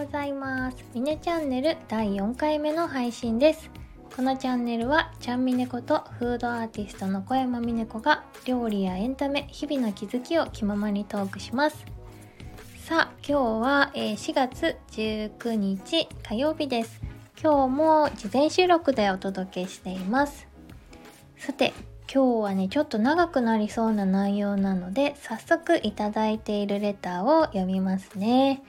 [0.00, 0.78] ございます。
[0.94, 3.68] ミネチャンネル第4回目の配信です。
[4.16, 11.84] このチャンネルはちゃんみねことフードアーティストの小山みね子が料理やエンタメ日々の気づきを気ままにトークします。
[12.78, 17.02] さあ今日は4月19日火曜日です。
[17.38, 20.48] 今日も事前収録でお届けしています。
[21.36, 21.74] さて
[22.10, 28.62] 今日はねちょっと長くなりそうな内容なので早速いただいているレターを読みますね、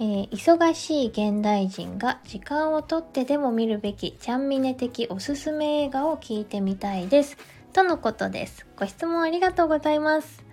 [0.00, 7.36] えー、忙しい現代人が時間をとってでも見るべきちゃんみね的おすすめ映画を聞いてみたいです
[7.74, 10.50] とのことですご質問ありがとうございます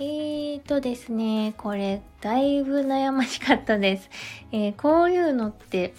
[0.00, 4.10] えーとですね、これ、だいぶ悩ましかったです。
[4.50, 5.94] えー、こういうのって、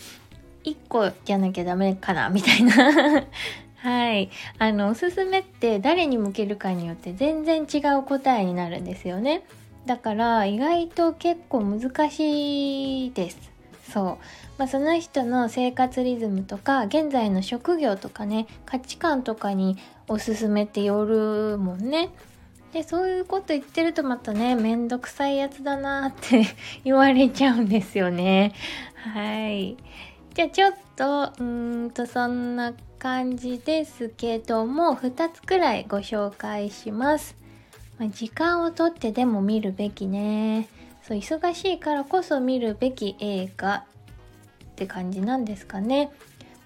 [0.65, 2.73] 1個じゃなきゃダメかな、みたいな
[3.77, 4.29] はい。
[4.59, 9.45] あの、おすすめって誰に向けるかによって全然違う答えになるんですよね。
[9.85, 13.37] だから意外と結構難しいです。
[13.91, 14.05] そう。
[14.57, 19.77] まあ、その人の生活リズムとか、現在の職業とかね、価値観とかに
[20.07, 22.09] おすすめってよるもんね。
[22.73, 26.45] で、そういうこと言ってるとまたね、めんどくさいやつだなって
[26.83, 28.53] 言われちゃうんですよね。
[29.13, 29.77] はい。
[30.33, 37.35] じゃあちょっと、うんと、そんな感じですけども2つくらいご紹介します、
[37.97, 40.67] まあ、時間をとってでも見るべきね。
[41.01, 43.85] そう忙しいからこそ見るべき映画
[44.63, 46.11] って感じなんですかね。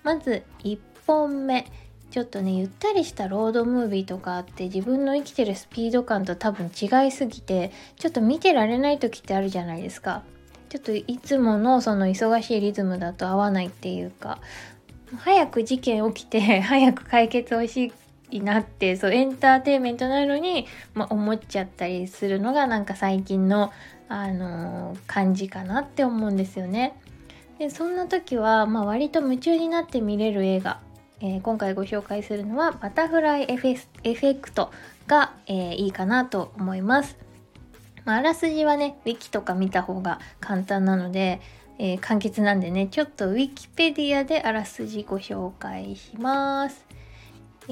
[0.03, 1.65] まず1本目。
[2.11, 10.23] ちょっとねゆったりしたロードムービーとかあって自分の生きてるスピード感と多分違いすぎてちょっと見てられない時ってあるじゃないですか。
[10.69, 14.39] ちょっといつものその忙しいリズムだと合わないっていうか
[15.17, 17.91] 早く事件起きて 早く解決欲し
[18.31, 23.71] いなってそうエンターテインメントなのに、まあ、思っちゃったりするのがなんか最近の、
[24.07, 26.99] あのー、感じかなって思うんですよね。
[27.57, 30.79] でそんな時は、まあ、割と夢中になって見れる映画、
[31.19, 34.71] えー、今回ご紹介するのは「バタフライエフェクト
[35.07, 37.17] が」えー、いいかなと思います。
[38.05, 41.41] まあ、あらすじはねウィキとか見た方が簡単なので
[41.81, 46.85] え、簡潔なんでね、ちょっとウィキペディアであらすじご紹介します。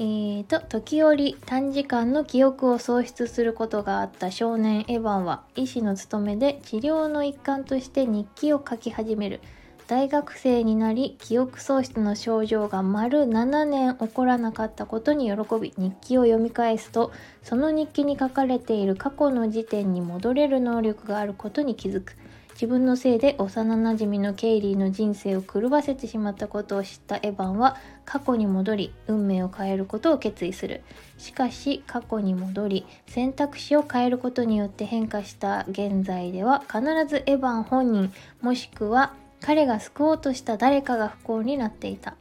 [0.00, 9.40] ーと、時折短時間の記憶を喪失することがあった少年エヴァンは医師の務めで治療の一環として日記を書き始める。
[9.88, 17.10] 大学生になり記憶喪失の症状が丸7年起こらなかったことに喜び日記を読み返すと
[17.42, 22.12] その日記に書かれている過去の時点に戻れる能力があることに気づく。
[22.52, 27.76] 自分のせいで幼なじみのケイリーの人生を狂わせてしまったことを知ったエヴァンは
[28.08, 30.80] 過去に戻り運命を変えることを決意する
[31.18, 38.10] しかし過去に戻り選択肢を変えることによって変化した現在では必ずエヴァン本人
[38.40, 42.16] もしくは彼が救おうとした誰かが不幸になっていた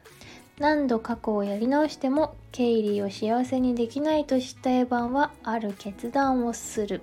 [0.60, 7.02] 何度過去をやり直してもケイリーを幸せにできないと知ったエヴァンはある決断をする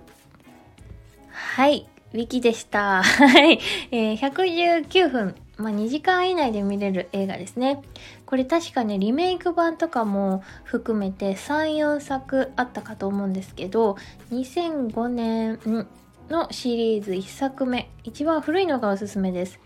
[1.30, 3.02] はいウィキでした。
[3.02, 3.58] はい。
[3.90, 5.34] えー、119分。
[5.56, 7.82] まあ、2時間以内で見れる映画ですね。
[8.26, 13.96] これ確かね、リメイク版とかも含めて3、4作あったかと思うんですけど、
[14.32, 15.86] 2005年
[16.28, 17.88] のシリーズ1作目。
[18.02, 19.60] 一番古いのがおすすめです。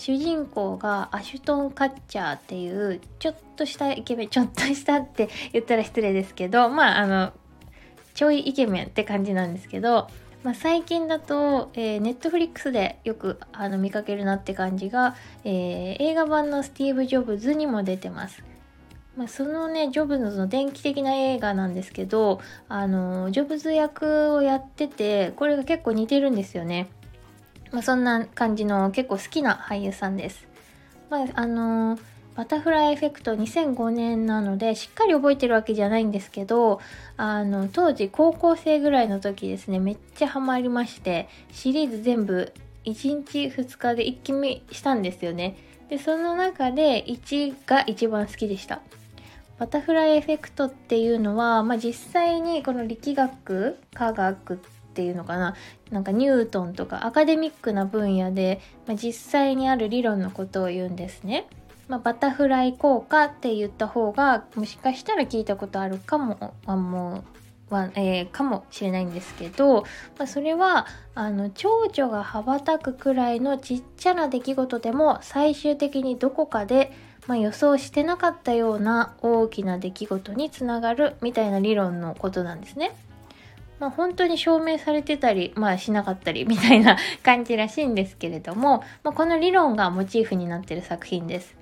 [0.00, 7.34] 主人公がアシュトン・カッチャーっていうちょっとしたイケメンちょっとしたって言ったら失礼ですけどまああの
[8.14, 10.08] ちょいイケメンって感じなんですけど
[10.42, 15.14] まあ、最近だと、えー、ネットフリックスでよくあの見かけるなって感じが、
[15.44, 18.42] えー、映画版のスティーブ・ジョブズにも出てます。
[19.16, 26.88] まあ、そのね、ジョブズの電気的な映画なんですけど、あの、ジョブズ役をやってて、これが結構似てるんですよね。
[27.70, 30.48] まあ、そんな感じの結構好きな俳優さんです。
[31.10, 32.09] まあ、あのー
[32.40, 36.80] バタフライエフェクト2005年なのでしっかり覚えてるわけじゃないんですけど
[37.18, 42.50] あの当時高校生ぐらいの時ですねめっちゃハマりましてシリーズ全部
[42.86, 45.58] 1日2日で一気見したんですよね。
[45.90, 48.80] でその中で1が一番好きでした。
[49.58, 54.56] バタフライエフェクトっていうのは、まあ、実際にこの力学科学っ
[54.94, 55.56] ていうのかな。
[55.90, 61.46] なんかニュートンとかアカデミックな分野で、まあ、実際にある理論のことを言うんですね。
[61.90, 67.24] まあ、バタフライ効果って言った方がもしかしたら聞いたことあるかもあも
[67.68, 69.82] うは、えー、かもしれないんですけど、
[70.16, 76.92] まあ、それはあの蝶々が羽ばたくくらいのちっちゃな出来事でも最終的にどこかで、
[77.26, 82.96] まあ、予想してなかったような大きな出来事につながるみたいな理論のことなんですね。
[83.80, 91.58] まあ、本当に証明されてたり、まあ、しなかったりみたいな感じらしいんですけれども、まあ、この理論がモチーフになってる作品です。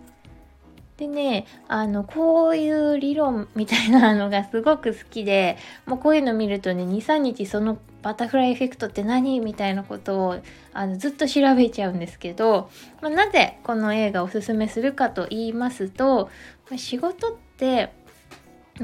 [0.98, 5.56] でね、あの、こういう理論みたいなのがすごく好きで、
[5.86, 10.36] もうこういうの見るとね、2、3日そのバタフライエフェクトって何みたいなことを
[10.72, 16.30] あのずっと調べちゃうんですけど、まあ、なぜこの映画をおすすめするかと言いますと、
[16.70, 17.92] ま、仕事って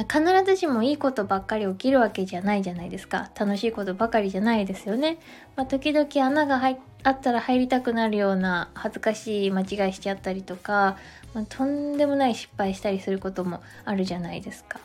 [0.03, 3.31] 必ずしもいいことばっかり起きるわけじゃないじゃないですか。
[3.39, 5.19] 楽しいことばかりじゃないですよね、
[5.55, 10.97] まあ、時々穴が入あったら入りたくなるような恥ずかしい間違いしちゃったりとか、
[11.35, 14.81] まあ、とんでもない失敗したりすることもあるじゃないですか、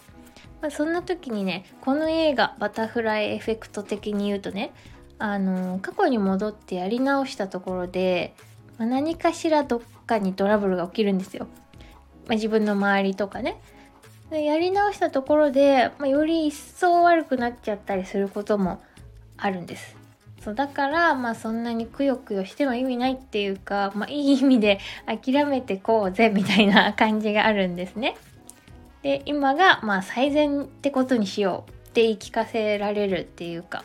[0.61, 4.73] まあ、そんな時にねこの映画バタフライエフェクト的に言うとね
[5.17, 8.35] あの過去に戻ってやり直したところで、
[8.77, 11.47] ま、何かしらどっかにトラブルが起きるんですよ、
[12.27, 13.61] ま、自分の周りとかね。
[14.37, 18.81] やり直したところで、まあ、より一層悪くなっちゃったりすることも
[19.37, 19.95] あるんです。
[20.41, 28.15] そうだからまあそんなにくよくよしても意味ないっていうか、まあ、いい意味で諦めてこうぜみたいな感じがあるんですね。
[29.01, 33.83] で今がまあ最善ってことにしようって言い聞かせられるっていうか、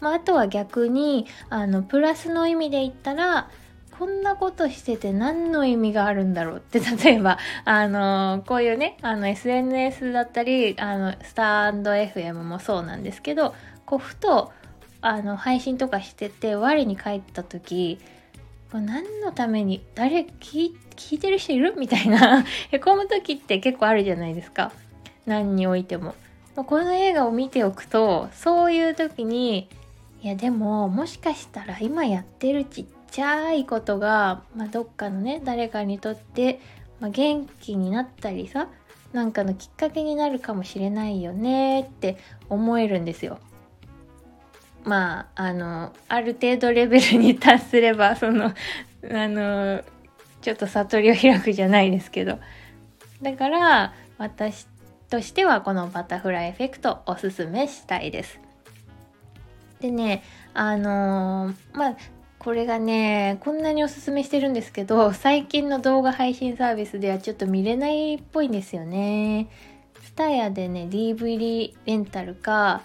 [0.00, 3.50] まあ、あとは逆にあのプラスの意味で言ったら
[3.98, 13.54] こんなことしてて何の意味があるんだろうって 例えばあのこういうねあの SNS だったりあのスタンド FM もそうなんですけど
[13.86, 14.52] こうふと
[15.00, 17.98] あの配信とかしてて我に返った時
[18.72, 20.74] 何のために誰聞
[21.10, 24.70] いてる人いるみたいな へこむ時って結構あるじゃないですか
[25.26, 26.14] 何においても。
[26.54, 29.68] この映画を見ておくとそういう時に
[30.22, 36.60] いやでももしかしたら今やってるちっちゃいことが、まあ、どっかのね誰かにとって、
[37.00, 38.68] まあ、元気になったりさ
[39.12, 42.18] なんかのきっかけになるかもしれないよねって
[42.48, 43.38] 思えるんですよ。
[44.84, 48.52] まああのある程度レベルに達すれば そのあ
[49.02, 49.82] の
[50.40, 52.38] ちょっと悟りを開くじゃないですけど
[53.20, 54.66] だから私
[55.10, 58.40] としてはこのバタフライエフェクトおすすめしたいです。
[59.80, 60.22] でね
[60.54, 61.96] あのー、まあ
[62.48, 69.50] これがねこんなにおすすめしてるんですけど最近の動画配信サービスではちょっと見れないっぽいんですよね。
[70.02, 72.84] ツタヤでね DVD レンタルか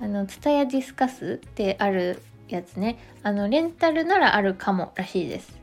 [0.00, 5.61] あのツタヤディスカスってあるやつねあのレンタルならあるかもらしいです。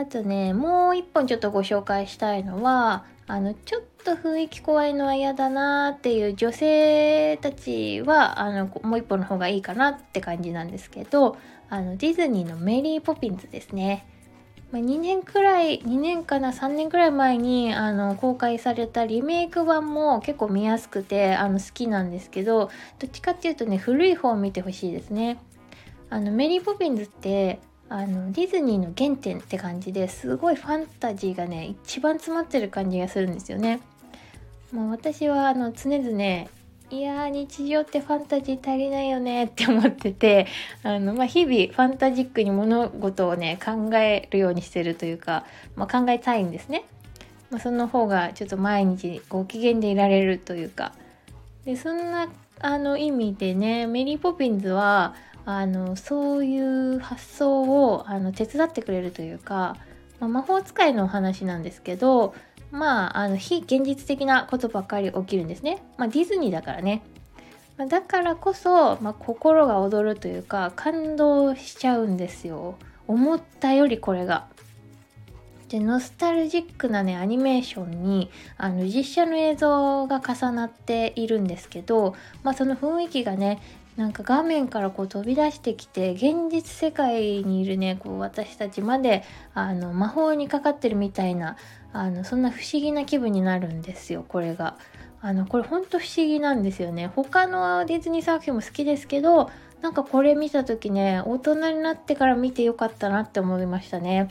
[0.00, 11.36] あとねもう一本ちょっとご紹介したいのはあのちょっと雰囲気怖いのは嫌だなっていう女性たちはあのもう一本の方がいいかなって感じなんですけど
[11.68, 14.06] あのディズニーのメリー・ポピンズですね。
[14.72, 25.38] ま、2年くらい2年かな3年くらい前にあの公開されたリメイク版も結構見やすくてあの好きなんですけどどっちかっていうとね古い方を見てほしいですね。
[26.08, 27.60] あのメリー・ポピンズって
[27.92, 33.80] あのディズニーの原点って感じですごいファンタジーがね一番詰まってる感じがするんですよね。
[34.72, 36.48] もう私はあの常々
[36.92, 40.46] いやー日常ってファンタジー足りないよねって思ってて
[40.84, 45.44] あの、まあ、日々ファンタジックに物事をね考えるようにしてるというか、
[45.74, 46.84] まあ、考えたいんですね、
[47.50, 50.92] まあ、その方がちょっと毎日ご機嫌でいられるというか
[51.64, 52.28] でそんな
[52.60, 55.14] あの意味でねメリー・ポピンズは
[55.46, 59.76] あのそういう発想をあの手伝ってくれるというか、
[60.18, 62.34] まあ、魔法使いのお話なんですけど
[62.70, 65.82] まあ、あの非現実的なことばっかり起きるんですね。
[65.96, 67.02] まあ、ディズニーだからね。
[67.76, 72.76] まあ、だからこそ、まあ、心が躍るというか感動しちゃうんですよ。
[73.08, 74.46] 思ったよりこれが。
[75.68, 83.62] でノスタルジックなねアニメーションにあの実写の映像が重なっているんですけど、まあ、その雰囲気がね
[84.00, 91.58] なんか画面からこう飛び出してきて現実世界にいるねこう私たちまであの魔法にかかってるみたいな
[91.92, 94.78] あのそんな不思議な気分になるんですよこれが。
[95.20, 97.08] あのこれほんと不思議なんですよね。
[97.14, 99.50] 他のディズニー作品も好きですけど
[99.82, 104.30] なんかこれ見た時ね大人になってから見てよかったなって思いましたね。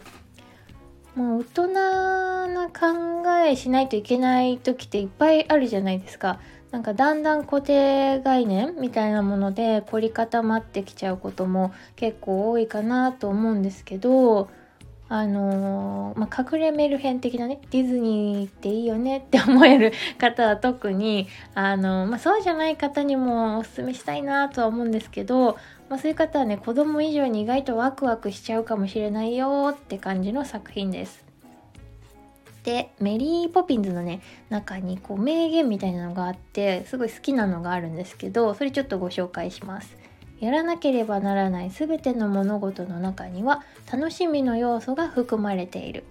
[1.14, 6.40] もう大人な考えしないといけない時っていっぱいあるじゃないですか。
[6.72, 14.50] なんかだんだん固定概念みたいなもので凝り固まってきちゃうことも結構多いかなと思うんですけど
[15.12, 25.58] あのー、まあ、隠れメルヘン的なねディズニーっていいよねって思える方は特に、あのー、まあ、そうじゃない方にもおすすめしたいなとは思うんですけど、
[25.90, 31.29] まあ、そういう方はね子供以上に意外とワクワクしちゃうかもしれないよって感じの作品です。
[32.64, 39.98] でメリー・ポピンズのね中にこう名言みたいなのがあってすごい好きなのがあるんですけどそれちょっとご紹介します。
[40.40, 43.62] やらなければならない全ての物事の中には
[43.92, 46.06] 楽しみの要素が含まれている。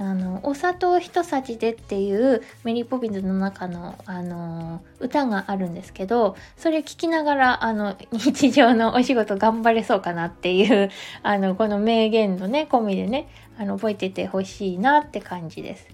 [0.00, 10.90] あのお砂糖一さじでっていうメリー・ポピンズの中の、あの歌があるんですけどそれ聞きながらあの日常のお仕事頑張れそうかなっていう
[11.24, 15.88] あのこの名言のね込みでねあの覚えててほしいなって感じです。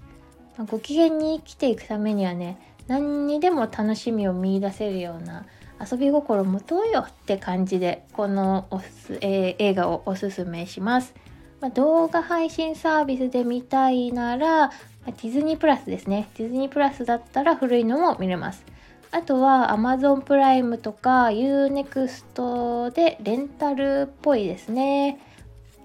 [0.57, 2.57] ま、ご機嫌に生きていくためにはね
[2.87, 5.45] 何にでも楽しみを見いだせるような
[5.79, 11.13] 遊び心持とうよって感じでこのおす、えー、映画をおすすめします。
[11.61, 14.71] まあ、動画配信サービスで見たいなら、ま、
[15.07, 16.29] ディズニープラスですね。
[16.37, 18.63] ディズニープラスだったら古いのも見れます。
[19.11, 25.19] あとは Amazon プライムとか Unext でレンタルっぽいですね。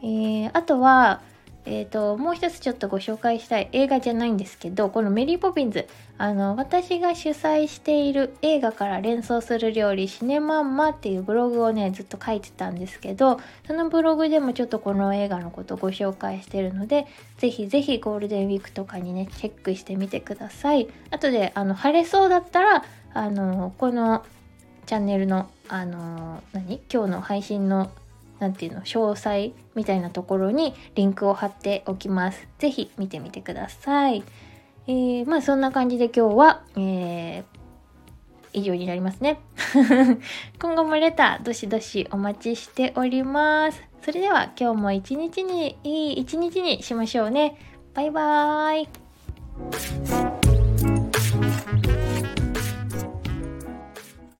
[0.02, 1.20] えー、あとは
[1.66, 5.86] えーと、もう一つちょっとご紹介したい映画じゃないんですけどこのメリー・ポピンズ。
[6.18, 17.06] あの私が主催している映画から連想する料理シネマンマっていうブログをねずっと書いてたんですけどそのブログでもちょっとこの映画のことご紹介してるので
[17.38, 20.88] ぜひぜひゴールデンウィークとかにねチェックしてみてください。
[21.10, 24.22] あとであの晴れそうだったらあのこの
[24.84, 26.80] チャンネルのあの何？
[26.92, 27.90] 今日の配信の
[28.40, 32.48] 何ていうの詳細みたいなところにリンクを貼っておきます。
[32.58, 34.24] 是非見てみてください。
[34.86, 37.44] えー、まあそんな感じで今日は、えー、
[38.52, 39.40] 以上になりますね。
[40.60, 43.82] 今後もレターどしどしお待ちしております。
[44.02, 47.56] それでは今日も一日にいい一日にしましょうね。
[47.94, 48.84] バイバー
[50.26, 50.29] イ。